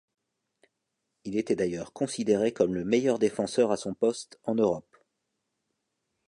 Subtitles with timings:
[1.25, 4.97] Il était d'ailleurs considéré comme le meilleur défenseur à son poste en Europe.